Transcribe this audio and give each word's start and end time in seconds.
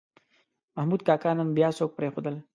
محمود 0.75 1.01
کاکا 1.07 1.31
نن 1.37 1.47
بیا 1.57 1.69
څوک 1.77 1.91
پرېښود. 1.97 2.25